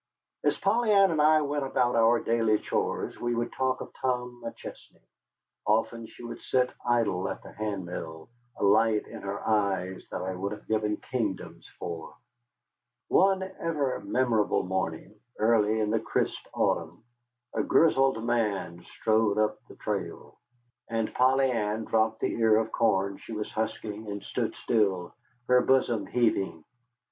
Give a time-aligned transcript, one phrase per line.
[0.43, 4.41] As Polly Ann and I went about our daily chores, we would talk of Tom
[4.43, 5.03] McChesney.
[5.67, 8.27] Often she would sit idle at the hand mill,
[8.57, 12.15] a light in her eyes that I would have given kingdoms for.
[13.09, 17.03] One ever memorable morning, early in the crisp autumn,
[17.53, 20.35] a grizzled man strode up the trail,
[20.89, 25.13] and Polly Ann dropped the ear of corn she was husking and stood still,
[25.47, 26.65] her bosom heaving.